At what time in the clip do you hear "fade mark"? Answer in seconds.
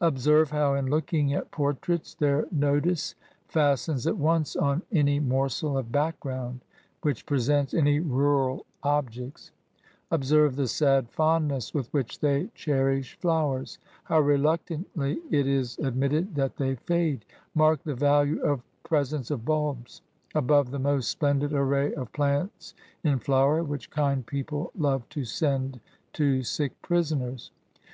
16.74-17.82